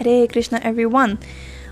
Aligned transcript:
Hare 0.00 0.26
Krishna, 0.26 0.58
everyone. 0.64 1.18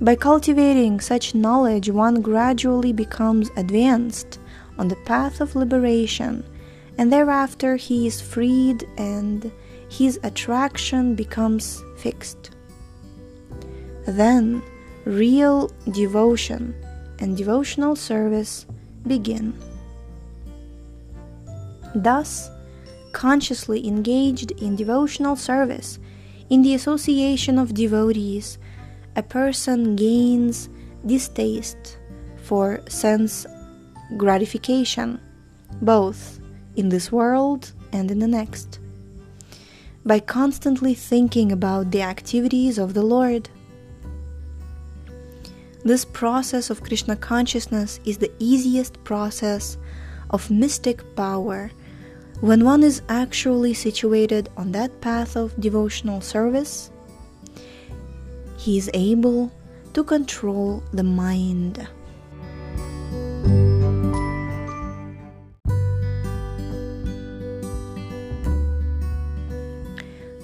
By 0.00 0.16
cultivating 0.16 1.00
such 1.00 1.34
knowledge, 1.34 1.88
one 1.90 2.22
gradually 2.22 2.92
becomes 2.92 3.50
advanced 3.56 4.40
on 4.78 4.88
the 4.88 4.96
path 4.96 5.40
of 5.40 5.54
liberation, 5.54 6.44
and 6.98 7.12
thereafter 7.12 7.76
he 7.76 8.06
is 8.06 8.20
freed 8.20 8.84
and 8.96 9.52
his 9.88 10.18
attraction 10.22 11.14
becomes 11.14 11.82
fixed. 11.98 12.50
Then 14.06 14.62
real 15.04 15.70
devotion 15.90 16.74
and 17.18 17.36
devotional 17.36 17.94
service 17.94 18.66
begin. 19.06 19.56
Thus, 21.94 22.50
consciously 23.12 23.86
engaged 23.86 24.50
in 24.62 24.74
devotional 24.74 25.36
service, 25.36 25.98
in 26.52 26.60
the 26.60 26.74
association 26.74 27.58
of 27.58 27.72
devotees, 27.72 28.58
a 29.16 29.22
person 29.22 29.96
gains 29.96 30.68
distaste 31.06 31.96
for 32.42 32.82
sense 32.90 33.46
gratification, 34.18 35.18
both 35.80 36.38
in 36.76 36.90
this 36.90 37.10
world 37.10 37.72
and 37.94 38.10
in 38.10 38.18
the 38.18 38.28
next, 38.28 38.80
by 40.04 40.20
constantly 40.20 40.92
thinking 40.92 41.52
about 41.52 41.90
the 41.90 42.02
activities 42.02 42.76
of 42.76 42.92
the 42.92 43.02
Lord. 43.02 43.48
This 45.84 46.04
process 46.04 46.68
of 46.68 46.82
Krishna 46.82 47.16
consciousness 47.16 47.98
is 48.04 48.18
the 48.18 48.32
easiest 48.38 49.02
process 49.04 49.78
of 50.28 50.50
mystic 50.50 51.16
power 51.16 51.70
when 52.42 52.64
one 52.64 52.82
is 52.82 53.02
actually 53.08 53.72
situated 53.72 54.48
on 54.56 54.72
that 54.72 55.00
path 55.00 55.36
of 55.36 55.54
devotional 55.60 56.20
service 56.20 56.90
he 58.58 58.76
is 58.76 58.90
able 58.94 59.52
to 59.94 60.02
control 60.02 60.82
the 60.92 61.04
mind. 61.04 61.86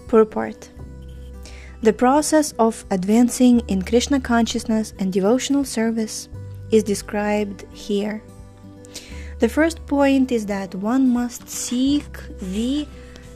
Purport 0.07 0.71
The 1.83 1.93
process 1.93 2.53
of 2.61 2.85
advancing 2.93 3.61
in 3.67 3.83
Krishna 3.83 4.21
consciousness 4.21 4.95
and 5.01 5.13
devotional 5.13 5.65
service 5.65 6.29
is 6.71 6.85
described 6.85 7.67
here. 7.73 8.23
The 9.39 9.49
first 9.49 9.87
point 9.87 10.33
is 10.33 10.47
that 10.47 10.75
one 10.75 11.09
must 11.11 11.49
seek 11.49 12.19
the 12.41 12.89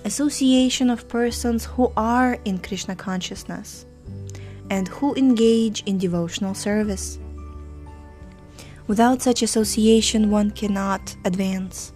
association 0.04 0.90
of 0.90 1.06
persons 1.08 1.64
who 1.64 1.92
are 1.96 2.38
in 2.44 2.58
Krishna 2.58 2.96
consciousness 2.96 3.86
and 4.68 4.88
who 4.88 5.14
engage 5.14 5.84
in 5.84 5.98
devotional 5.98 6.54
service. 6.54 7.20
Without 8.88 9.22
such 9.22 9.42
association, 9.42 10.30
one 10.30 10.50
cannot 10.50 11.14
advance. 11.24 11.92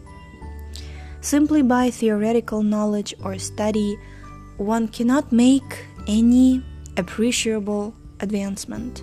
Simply 1.21 1.63
by 1.63 1.91
theoretical 1.91 2.63
knowledge 2.63 3.13
or 3.25 3.39
study, 3.39 3.99
one 4.57 4.87
cannot 4.87 5.33
make 5.33 5.85
any 6.07 6.63
appreciable 6.97 7.93
advancement. 8.21 9.03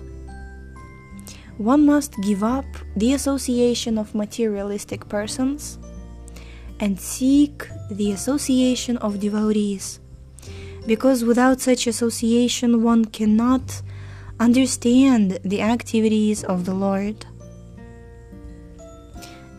One 1.58 1.86
must 1.86 2.20
give 2.20 2.42
up 2.42 2.66
the 2.96 3.12
association 3.12 3.98
of 3.98 4.14
materialistic 4.14 5.08
persons 5.08 5.78
and 6.80 6.98
seek 6.98 7.68
the 7.90 8.10
association 8.10 8.96
of 8.98 9.20
devotees 9.20 10.00
because 10.86 11.24
without 11.24 11.60
such 11.60 11.86
association 11.86 12.82
one 12.82 13.04
cannot 13.04 13.82
understand 14.38 15.38
the 15.44 15.62
activities 15.62 16.44
of 16.44 16.64
the 16.64 16.74
Lord. 16.74 17.26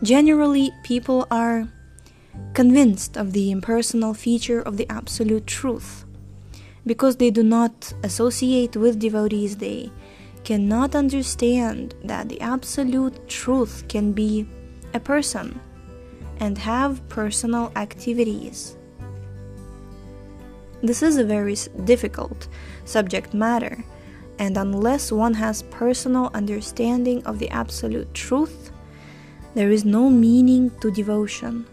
Generally, 0.02 0.70
people 0.84 1.26
are 1.30 1.68
convinced 2.52 3.16
of 3.16 3.32
the 3.32 3.50
impersonal 3.50 4.14
feature 4.14 4.60
of 4.60 4.76
the 4.76 4.86
absolute 4.90 5.46
truth. 5.46 6.04
Because 6.84 7.16
they 7.16 7.30
do 7.30 7.42
not 7.42 7.92
associate 8.04 8.76
with 8.76 9.00
devotees, 9.00 9.56
they 9.56 9.90
cannot 10.46 10.94
understand 10.94 11.92
that 12.04 12.28
the 12.28 12.40
absolute 12.40 13.26
truth 13.26 13.82
can 13.88 14.12
be 14.12 14.46
a 14.94 15.00
person 15.00 15.60
and 16.38 16.56
have 16.56 17.02
personal 17.08 17.72
activities. 17.74 18.76
This 20.84 21.02
is 21.02 21.16
a 21.16 21.24
very 21.24 21.56
difficult 21.82 22.46
subject 22.84 23.34
matter, 23.34 23.84
and 24.38 24.56
unless 24.56 25.10
one 25.10 25.34
has 25.34 25.64
personal 25.64 26.30
understanding 26.32 27.26
of 27.26 27.40
the 27.40 27.50
absolute 27.50 28.14
truth, 28.14 28.70
there 29.54 29.72
is 29.72 29.84
no 29.84 30.08
meaning 30.08 30.70
to 30.78 30.92
devotion. 30.92 31.66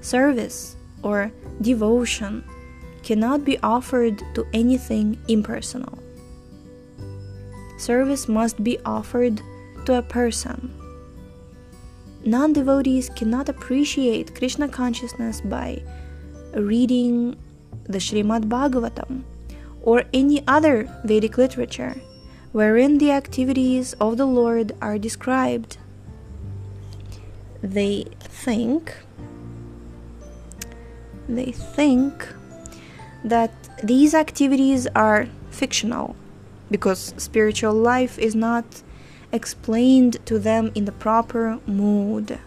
Service 0.00 0.74
or 1.04 1.30
devotion 1.62 2.42
cannot 3.04 3.44
be 3.44 3.60
offered 3.60 4.18
to 4.34 4.44
anything 4.52 5.16
impersonal. 5.28 6.02
Service 7.76 8.28
must 8.28 8.62
be 8.64 8.78
offered 8.84 9.42
to 9.84 9.94
a 9.94 10.02
person. 10.02 10.72
Non 12.24 12.52
devotees 12.52 13.10
cannot 13.10 13.48
appreciate 13.48 14.34
Krishna 14.34 14.68
consciousness 14.68 15.40
by 15.40 15.82
reading 16.54 17.36
the 17.84 17.98
Srimad 17.98 18.48
Bhagavatam 18.48 19.22
or 19.82 20.04
any 20.12 20.42
other 20.48 20.88
Vedic 21.04 21.38
literature 21.38 22.00
wherein 22.52 22.98
the 22.98 23.12
activities 23.12 23.92
of 24.00 24.16
the 24.16 24.26
Lord 24.26 24.72
are 24.80 24.98
described. 24.98 25.76
They 27.62 28.06
think 28.20 28.94
they 31.28 31.52
think 31.52 32.26
that 33.24 33.52
these 33.82 34.14
activities 34.14 34.86
are 34.94 35.28
fictional 35.50 36.16
because 36.70 37.14
spiritual 37.16 37.74
life 37.74 38.18
is 38.18 38.34
not 38.34 38.82
explained 39.32 40.24
to 40.26 40.38
them 40.38 40.72
in 40.74 40.84
the 40.84 40.92
proper 40.92 41.58
mood. 41.66 42.38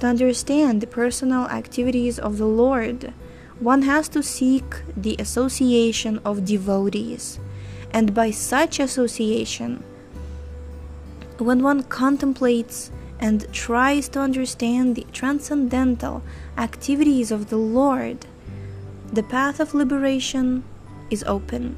To 0.00 0.06
understand 0.06 0.80
the 0.80 0.86
personal 0.86 1.46
activities 1.48 2.18
of 2.18 2.38
the 2.38 2.46
Lord, 2.46 3.12
one 3.60 3.82
has 3.82 4.08
to 4.10 4.22
seek 4.22 4.82
the 4.96 5.16
association 5.18 6.20
of 6.24 6.44
devotees. 6.44 7.38
And 7.92 8.12
by 8.12 8.30
such 8.32 8.80
association, 8.80 9.84
when 11.38 11.62
one 11.62 11.84
contemplates 11.84 12.90
and 13.20 13.50
tries 13.52 14.08
to 14.10 14.20
understand 14.20 14.96
the 14.96 15.06
transcendental 15.12 16.22
activities 16.58 17.30
of 17.30 17.48
the 17.48 17.56
Lord, 17.56 18.26
the 19.12 19.22
path 19.22 19.60
of 19.60 19.74
liberation 19.74 20.64
is 21.10 21.22
open 21.24 21.76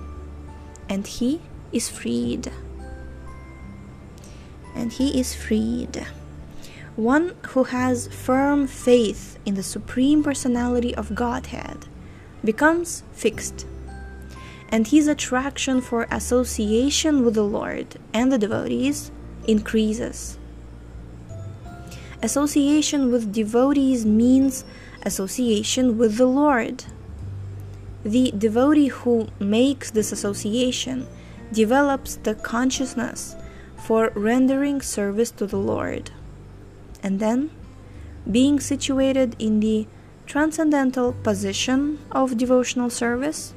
and 0.89 1.07
he 1.07 1.41
is 1.73 1.89
freed. 1.89 2.53
And 4.75 4.93
he 4.93 5.19
is 5.19 5.35
freed. 5.35 6.07
One 6.97 7.35
who 7.49 7.65
has 7.65 8.09
firm 8.09 8.67
faith 8.67 9.39
in 9.45 9.55
the 9.55 9.63
Supreme 9.63 10.23
Personality 10.23 10.95
of 10.95 11.15
Godhead 11.15 11.87
becomes 12.45 13.03
fixed, 13.13 13.67
and 14.71 14.87
his 14.87 15.07
attraction 15.07 15.81
for 15.81 16.07
association 16.11 17.25
with 17.25 17.35
the 17.35 17.45
Lord 17.45 17.97
and 18.15 18.33
the 18.33 18.39
devotees 18.39 19.11
increases. 19.47 20.39
Association 22.23 23.13
with 23.13 23.33
devotees 23.33 24.07
means 24.07 24.65
association 25.03 25.99
with 25.99 26.17
the 26.17 26.27
Lord. 26.27 26.85
The 28.07 28.31
devotee 28.31 28.87
who 28.87 29.27
makes 29.41 29.91
this 29.91 30.13
association 30.13 31.09
develops 31.53 32.15
the 32.15 32.37
consciousness 32.37 33.35
for 33.77 34.13
rendering 34.15 34.81
service 34.81 35.33
to 35.33 35.47
the 35.49 35.57
Lord. 35.57 36.13
And 37.03 37.19
then, 37.19 37.51
being 38.31 38.61
situated 38.61 39.35
in 39.41 39.59
the 39.59 39.89
transcendental 40.25 41.15
position 41.25 41.99
of 42.13 42.39
devotional 42.39 42.91
service, 42.91 43.55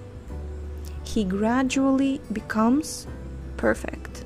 he 1.03 1.23
gradually 1.23 2.19
becomes 2.33 3.05
perfect. 3.55 4.25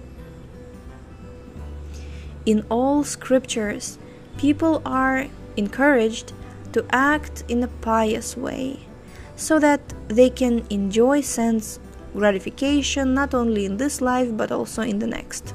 In 2.45 2.65
all 2.69 3.03
scriptures, 3.03 3.99
people 4.37 4.81
are 4.85 5.27
encouraged 5.57 6.31
to 6.71 6.85
act 6.93 7.43
in 7.49 7.61
a 7.61 7.67
pious 7.67 8.37
way 8.37 8.87
so 9.35 9.59
that 9.59 9.81
they 10.07 10.29
can 10.29 10.65
enjoy 10.69 11.21
sense 11.21 11.79
gratification 12.13 13.13
not 13.13 13.33
only 13.33 13.65
in 13.65 13.77
this 13.77 14.01
life 14.01 14.35
but 14.37 14.51
also 14.51 14.81
in 14.81 14.99
the 14.99 15.07
next. 15.07 15.53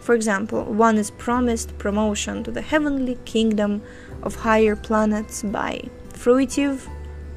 For 0.00 0.14
example, 0.14 0.64
one 0.64 0.98
is 0.98 1.10
promised 1.10 1.78
promotion 1.78 2.44
to 2.44 2.50
the 2.50 2.60
heavenly 2.60 3.16
kingdom 3.24 3.82
of 4.22 4.34
higher 4.36 4.76
planets 4.76 5.42
by 5.42 5.88
fruitive, 6.12 6.86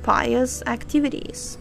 pious 0.03 0.61
activities. 0.67 1.57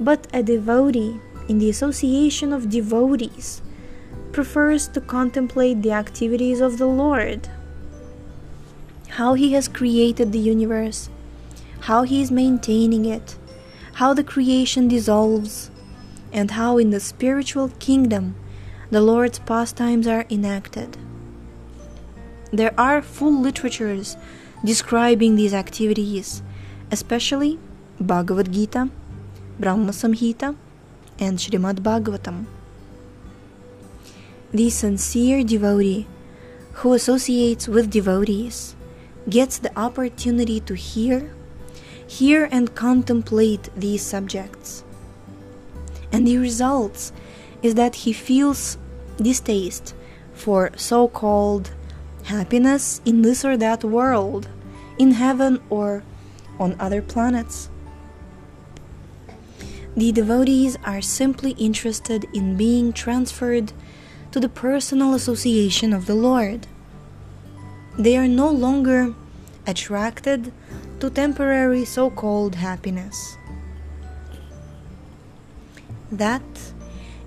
But 0.00 0.26
a 0.32 0.42
devotee 0.42 1.20
in 1.48 1.58
the 1.58 1.68
association 1.68 2.52
of 2.52 2.70
devotees 2.70 3.60
prefers 4.32 4.88
to 4.88 5.00
contemplate 5.00 5.82
the 5.82 5.92
activities 5.92 6.60
of 6.60 6.78
the 6.78 6.86
Lord, 6.86 7.48
how 9.08 9.34
He 9.34 9.52
has 9.52 9.68
created 9.68 10.32
the 10.32 10.38
universe, 10.38 11.10
how 11.80 12.02
He 12.02 12.20
is 12.20 12.30
maintaining 12.30 13.04
it, 13.04 13.36
how 13.94 14.14
the 14.14 14.24
creation 14.24 14.88
dissolves, 14.88 15.70
and 16.32 16.50
how 16.52 16.78
in 16.78 16.90
the 16.90 17.00
spiritual 17.00 17.70
kingdom 17.78 18.34
the 18.90 19.00
Lord's 19.00 19.38
pastimes 19.38 20.06
are 20.06 20.26
enacted. 20.30 20.96
There 22.52 22.74
are 22.78 23.02
full 23.02 23.40
literatures 23.40 24.16
describing 24.64 25.36
these 25.36 25.54
activities, 25.54 26.42
especially 26.90 27.58
Bhagavad 28.00 28.52
Gita, 28.52 28.88
Brahma 29.58 29.92
Samhita, 29.92 30.56
and 31.18 31.38
Srimad 31.38 31.80
Bhagavatam. 31.80 32.46
The 34.52 34.70
sincere 34.70 35.42
devotee 35.42 36.06
who 36.74 36.92
associates 36.92 37.66
with 37.66 37.90
devotees 37.90 38.76
gets 39.28 39.58
the 39.58 39.76
opportunity 39.78 40.60
to 40.60 40.74
hear, 40.74 41.34
hear 42.06 42.48
and 42.50 42.74
contemplate 42.74 43.68
these 43.76 44.02
subjects. 44.02 44.84
And 46.12 46.26
the 46.26 46.38
results 46.38 47.12
is 47.62 47.74
that 47.74 47.96
he 47.96 48.12
feels 48.12 48.78
distaste 49.16 49.94
for 50.32 50.70
so 50.76 51.08
called 51.08 51.70
happiness 52.24 53.00
in 53.04 53.22
this 53.22 53.44
or 53.44 53.56
that 53.56 53.84
world, 53.84 54.48
in 54.98 55.12
heaven 55.12 55.60
or 55.70 56.02
on 56.58 56.76
other 56.78 57.02
planets. 57.02 57.70
The 59.96 60.12
devotees 60.12 60.76
are 60.84 61.00
simply 61.00 61.52
interested 61.52 62.26
in 62.34 62.56
being 62.56 62.92
transferred 62.92 63.72
to 64.32 64.40
the 64.40 64.48
personal 64.48 65.14
association 65.14 65.94
of 65.94 66.06
the 66.06 66.14
Lord. 66.14 66.66
They 67.98 68.16
are 68.18 68.28
no 68.28 68.50
longer 68.50 69.14
attracted 69.66 70.52
to 71.00 71.10
temporary 71.10 71.84
so 71.84 72.10
called 72.10 72.54
happiness. 72.54 73.36
That 76.10 76.42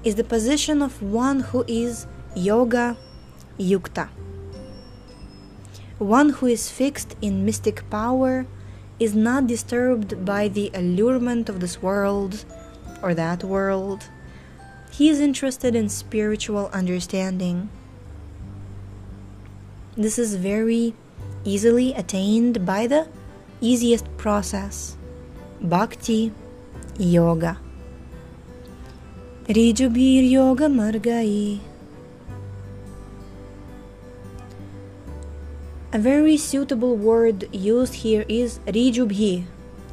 is 0.03 0.15
the 0.15 0.23
position 0.23 0.81
of 0.81 1.01
one 1.01 1.41
who 1.41 1.63
is 1.67 2.07
yoga 2.35 2.97
yukta. 3.59 4.09
One 5.99 6.29
who 6.29 6.47
is 6.47 6.71
fixed 6.71 7.15
in 7.21 7.45
mystic 7.45 7.87
power 7.89 8.47
is 8.99 9.13
not 9.13 9.47
disturbed 9.47 10.25
by 10.25 10.47
the 10.47 10.71
allurement 10.73 11.49
of 11.49 11.59
this 11.59 11.81
world 11.81 12.45
or 13.01 13.13
that 13.13 13.43
world. 13.43 14.09
He 14.91 15.09
is 15.09 15.19
interested 15.19 15.75
in 15.75 15.89
spiritual 15.89 16.69
understanding. 16.73 17.69
This 19.95 20.17
is 20.17 20.35
very 20.35 20.95
easily 21.43 21.93
attained 21.93 22.65
by 22.65 22.87
the 22.87 23.07
easiest 23.61 24.05
process 24.17 24.97
bhakti 25.61 26.31
yoga. 26.97 27.57
Rijubhir 29.47 30.29
yoga 30.29 30.67
margai. 30.67 31.59
A 35.91 35.97
very 35.97 36.37
suitable 36.37 36.95
word 36.95 37.47
used 37.51 37.95
here 37.95 38.23
is 38.29 38.59
rijubhi 38.67 39.45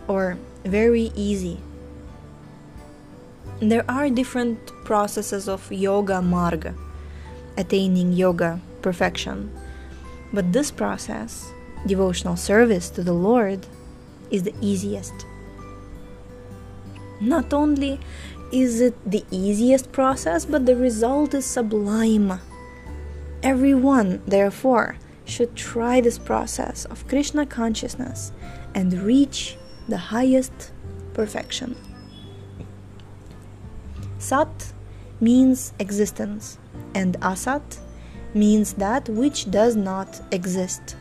or 0.07 0.37
very 0.65 1.11
easy. 1.17 1.59
There 3.61 3.85
are 3.89 4.11
different 4.11 4.59
processes 4.85 5.49
of 5.49 5.73
yoga 5.73 6.21
marga, 6.21 6.75
attaining 7.57 8.13
yoga 8.13 8.61
perfection. 8.83 9.51
But 10.33 10.53
this 10.53 10.71
process, 10.71 11.51
devotional 11.87 12.37
service 12.37 12.91
to 12.91 13.03
the 13.03 13.13
Lord, 13.13 13.67
is 14.31 14.43
the 14.43 14.55
easiest. 14.61 15.15
Not 17.21 17.53
only 17.53 18.01
is 18.53 18.81
it 18.81 18.95
the 19.11 19.25
easiest 19.31 19.93
process, 19.93 20.45
but 20.45 20.67
the 20.67 20.77
result 20.77 21.35
is 21.35 21.45
sublime. 21.45 22.41
Everyone, 23.43 24.23
therefore, 24.27 24.97
should 25.25 25.57
try 25.57 26.01
this 26.01 26.19
process 26.19 26.85
of 26.87 27.07
Krishna 27.09 27.47
consciousness 27.47 28.33
and 28.75 28.93
reach 28.93 29.57
the 29.89 29.97
highest 29.97 30.73
perfection. 31.15 31.77
Sat 34.19 34.73
means 35.21 35.73
existence, 35.79 36.59
and 36.95 37.17
Asat 37.21 37.79
means 38.35 38.75
that 38.75 39.09
which 39.09 39.51
does 39.51 39.77
not 39.77 40.21
exist, 40.33 40.97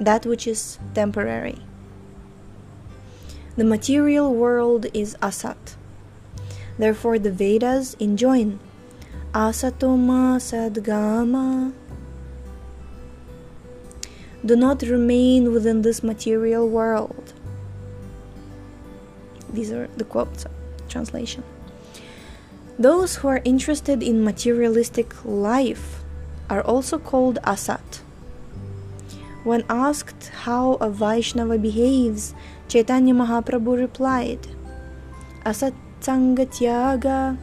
that 0.00 0.26
which 0.26 0.46
is 0.46 0.78
temporary. 0.94 1.58
The 3.56 3.64
material 3.64 4.34
world 4.34 4.86
is 4.92 5.16
Asat. 5.22 5.76
Therefore, 6.78 7.18
the 7.18 7.30
Vedas 7.30 7.94
enjoin 7.98 8.60
Asatoma 9.32 10.36
Sadgama. 10.36 11.72
Do 14.44 14.54
not 14.54 14.82
remain 14.82 15.52
within 15.52 15.82
this 15.82 16.02
material 16.02 16.68
world. 16.68 17.32
These 19.52 19.72
are 19.72 19.88
the 19.96 20.04
quotes, 20.04 20.44
translation. 20.88 21.42
Those 22.78 23.16
who 23.16 23.28
are 23.28 23.40
interested 23.44 24.02
in 24.02 24.22
materialistic 24.22 25.14
life 25.24 26.04
are 26.50 26.60
also 26.60 26.98
called 26.98 27.38
asat. 27.42 28.02
When 29.46 29.62
asked 29.70 30.34
how 30.42 30.74
a 30.82 30.90
Vaishnava 30.90 31.56
behaves, 31.56 32.34
Chaitanya 32.66 33.14
Mahaprabhu 33.14 33.78
replied, 33.78 34.42
Asat 35.46 35.72
Sangatyaga 36.00 37.38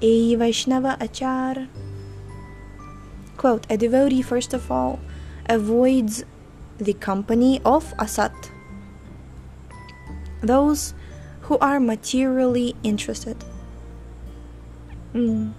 E 0.00 0.36
Vaishnava 0.36 0.96
Achar. 1.00 1.66
Quote, 3.36 3.66
a 3.68 3.76
devotee 3.76 4.22
first 4.22 4.54
of 4.54 4.70
all 4.70 5.00
avoids 5.46 6.22
the 6.78 6.92
company 6.94 7.60
of 7.64 7.92
asat, 7.98 8.34
those 10.40 10.94
who 11.50 11.58
are 11.58 11.80
materially 11.80 12.76
interested 12.84 13.42
Mm. 15.14 15.52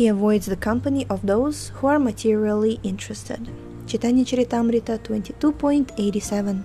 He 0.00 0.08
avoids 0.08 0.46
the 0.46 0.56
company 0.56 1.06
of 1.10 1.26
those 1.26 1.72
who 1.74 1.86
are 1.86 1.98
materially 1.98 2.80
interested. 2.82 3.50
Chaitanya 3.86 4.24
Charitamrita 4.24 4.98
22.87 5.00 6.62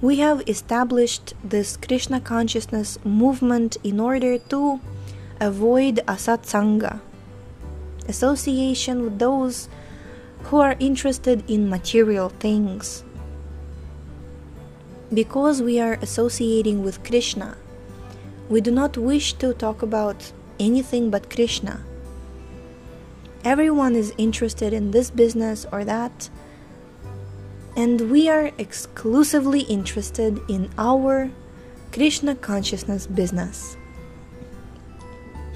We 0.00 0.16
have 0.16 0.42
established 0.48 1.34
this 1.44 1.76
Krishna 1.76 2.20
consciousness 2.20 2.98
movement 3.04 3.76
in 3.84 4.00
order 4.00 4.36
to 4.50 4.80
avoid 5.38 6.02
asatsanga, 6.08 7.00
association 8.08 9.04
with 9.04 9.20
those 9.20 9.68
who 10.50 10.58
are 10.58 10.74
interested 10.80 11.48
in 11.48 11.70
material 11.70 12.30
things. 12.30 13.04
Because 15.14 15.62
we 15.62 15.78
are 15.78 16.00
associating 16.02 16.82
with 16.82 17.04
Krishna, 17.04 17.56
we 18.48 18.60
do 18.60 18.70
not 18.70 18.96
wish 18.96 19.32
to 19.34 19.52
talk 19.54 19.82
about 19.82 20.32
anything 20.60 21.10
but 21.10 21.30
Krishna. 21.30 21.84
Everyone 23.44 23.94
is 23.94 24.12
interested 24.18 24.72
in 24.72 24.90
this 24.90 25.10
business 25.10 25.66
or 25.70 25.84
that, 25.84 26.28
and 27.76 28.10
we 28.10 28.28
are 28.28 28.50
exclusively 28.58 29.60
interested 29.60 30.40
in 30.48 30.70
our 30.78 31.30
Krishna 31.92 32.34
consciousness 32.34 33.06
business. 33.06 33.76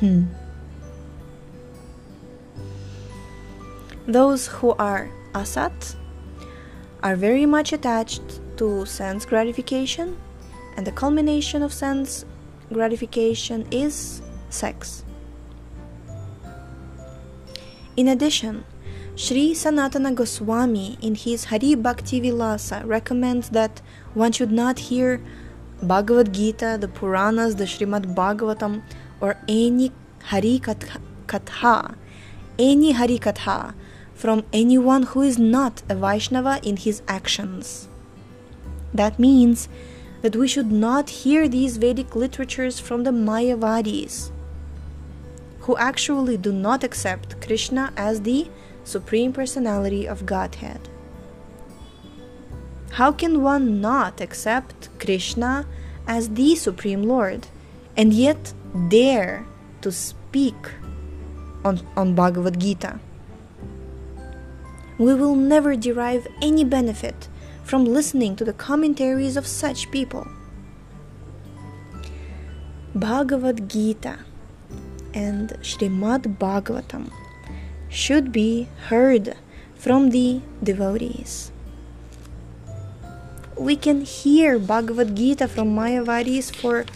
Hmm. 0.01 0.25
Those 4.07 4.47
who 4.47 4.73
are 4.73 5.11
asat 5.35 5.97
are 7.03 7.17
very 7.17 7.47
much 7.47 7.73
attached 7.73 8.41
to 8.57 8.85
sense 8.87 9.25
gratification, 9.25 10.17
and 10.77 10.87
the 10.87 10.93
culmination 10.93 11.63
of 11.63 11.73
sense 11.73 12.25
gratification 12.73 13.67
is 13.71 14.23
sex. 14.49 15.05
In 17.97 18.09
addition, 18.09 18.65
Sri 19.17 19.53
Sanatana 19.53 20.15
Goswami 20.15 20.97
in 21.03 21.15
his 21.15 21.47
Hari 21.47 21.75
Bhakti 21.75 22.21
Vilasa 22.21 22.87
recommends 22.87 23.51
that 23.51 23.83
one 24.15 24.33
should 24.33 24.53
not 24.53 24.79
hear 24.79 25.21
Bhagavad 25.83 26.33
Gita, 26.33 26.79
the 26.81 26.89
Puranas, 26.89 27.57
the 27.57 27.65
Srimad 27.65 28.15
Bhagavatam, 28.15 28.83
or 29.21 29.37
any 29.49 29.93
Hari 30.25 30.61
Katha, 30.61 31.95
any 32.59 32.93
Hari 32.93 33.19
Katha 33.19 33.75
from 34.15 34.45
anyone 34.53 35.03
who 35.03 35.23
is 35.23 35.39
not 35.39 35.83
a 35.89 35.95
Vaishnava 35.95 36.61
in 36.63 36.77
his 36.77 37.03
actions. 37.09 37.89
That 38.93 39.19
means 39.19 39.69
that 40.23 40.37
we 40.37 40.47
should 40.47 40.71
not 40.71 41.11
hear 41.11 41.49
these 41.49 41.79
Vedic 41.79 42.15
literatures 42.15 42.79
from 42.79 43.05
the 43.05 43.11
Mayavadis, 43.11 44.31
who 45.61 45.77
actually 45.77 46.37
do 46.37 46.53
not 46.53 46.85
accept 46.85 47.41
Krishna 47.41 47.93
as 47.97 48.23
the 48.23 48.49
Supreme 48.85 49.33
Personality 49.33 50.07
of 50.07 50.27
Godhead. 50.27 50.89
How 52.93 53.13
can 53.13 53.43
one 53.43 53.81
not 53.81 54.21
accept 54.21 54.89
Krishna 54.99 55.67
as 56.07 56.31
the 56.31 56.57
Supreme 56.57 57.05
Lord 57.05 57.47
and 57.97 58.13
yet 58.13 58.53
dare 58.89 59.47
to 59.81 59.93
speak 59.93 60.73
on, 61.65 61.87
on 61.97 62.15
Bhagavad 62.15 62.59
Gita? 62.59 62.99
We 64.99 65.15
will 65.15 65.35
never 65.35 65.77
derive 65.77 66.27
any 66.43 66.65
benefit 66.65 67.29
from 67.71 67.85
listening 67.85 68.35
to 68.35 68.45
the 68.45 68.53
commentaries 68.53 69.37
of 69.37 69.47
such 69.47 69.89
people. 69.93 70.27
Bhagavad 72.97 73.69
Gita 73.71 74.19
and 75.15 75.51
Srimad 75.63 76.37
Bhagavatam 76.39 77.13
should 77.89 78.33
be 78.33 78.67
heard 78.89 79.37
from 79.77 80.11
the 80.11 80.41
devotees. 80.61 81.53
We 83.57 83.77
can 83.77 84.01
hear 84.01 84.59
Bhagavad 84.59 85.15
Gita 85.15 85.47
from 85.47 85.69
Mayavadis 85.77 86.53
for 86.53 86.87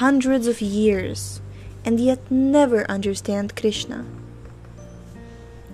hundreds 0.00 0.48
of 0.48 0.60
years 0.60 1.40
and 1.84 2.00
yet 2.00 2.18
never 2.28 2.84
understand 2.90 3.54
Krishna. 3.54 4.04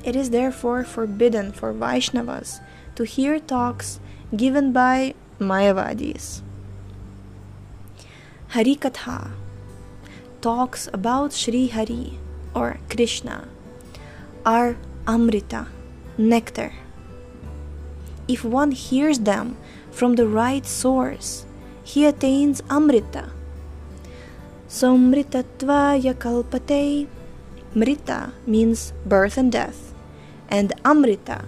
It 0.04 0.14
is 0.14 0.28
therefore 0.28 0.84
forbidden 0.84 1.52
for 1.52 1.72
Vaishnavas 1.72 2.60
to 2.96 3.04
hear 3.04 3.40
talks 3.40 3.98
given 4.34 4.72
by 4.72 5.14
Mayavadis. 5.38 6.42
Harikatha 8.50 9.30
talks 10.40 10.88
about 10.92 11.32
Sri 11.32 11.68
Hari 11.68 12.18
or 12.54 12.78
Krishna 12.90 13.46
are 14.44 14.76
Amrita, 15.06 15.68
nectar. 16.18 16.72
If 18.26 18.44
one 18.44 18.72
hears 18.72 19.20
them 19.20 19.56
from 19.92 20.16
the 20.16 20.26
right 20.26 20.66
source, 20.66 21.46
he 21.84 22.04
attains 22.04 22.62
Amrita. 22.68 23.30
So 24.66 24.96
Kalpate, 24.96 27.06
Mrita 27.74 28.32
means 28.46 28.92
birth 29.04 29.38
and 29.38 29.52
death, 29.52 29.94
and 30.48 30.72
Amrita 30.84 31.44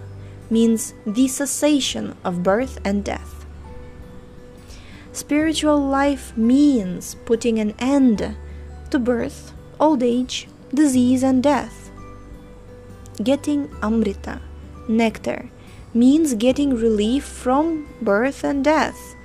means 0.49 0.93
the 1.05 1.27
cessation 1.27 2.15
of 2.23 2.43
birth 2.43 2.79
and 2.83 3.03
death. 3.03 3.45
Spiritual 5.11 5.79
life 5.79 6.35
means 6.37 7.15
putting 7.25 7.59
an 7.59 7.73
end 7.79 8.35
to 8.89 8.99
birth, 8.99 9.53
old 9.79 10.03
age, 10.03 10.47
disease, 10.73 11.23
and 11.23 11.43
death. 11.43 11.91
Getting 13.21 13.69
Amrita, 13.81 14.41
nectar, 14.87 15.49
means 15.93 16.35
getting 16.35 16.75
relief 16.75 17.25
from 17.25 17.87
birth 18.01 18.43
and 18.43 18.63
death, 18.63 19.15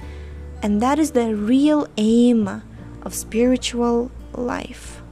and 0.62 0.80
that 0.80 0.98
is 0.98 1.12
the 1.12 1.34
real 1.34 1.86
aim 1.96 2.62
of 3.02 3.14
spiritual 3.14 4.10
life. 4.32 5.02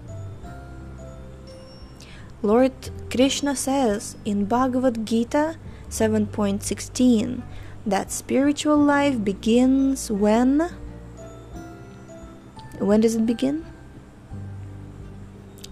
Lord 2.42 2.72
Krishna 3.08 3.54
says 3.54 4.16
in 4.24 4.46
Bhagavad 4.46 5.06
Gita 5.06 5.56
7.16 5.92 7.42
that 7.84 8.10
spiritual 8.10 8.78
life 8.78 9.22
begins 9.22 10.10
when? 10.10 10.70
When 12.78 13.00
does 13.00 13.14
it 13.14 13.26
begin? 13.26 13.64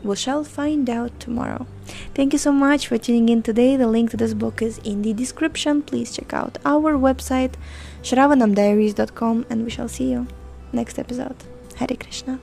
We 0.02 0.16
shall 0.16 0.44
find 0.44 0.88
out 0.88 1.18
tomorrow. 1.20 1.66
Thank 2.14 2.32
you 2.32 2.38
so 2.38 2.52
much 2.52 2.86
for 2.86 2.98
tuning 2.98 3.28
in 3.28 3.42
today. 3.42 3.76
The 3.76 3.86
link 3.86 4.10
to 4.10 4.16
this 4.16 4.34
book 4.34 4.62
is 4.62 4.78
in 4.78 5.02
the 5.02 5.12
description. 5.12 5.82
Please 5.82 6.14
check 6.14 6.32
out 6.32 6.58
our 6.64 6.94
website 6.94 7.54
shravanamdiaries.com 8.02 9.46
and 9.50 9.64
we 9.64 9.70
shall 9.70 9.88
see 9.88 10.10
you 10.10 10.26
next 10.72 10.98
episode. 10.98 11.36
Hare 11.76 11.96
Krishna 11.98 12.38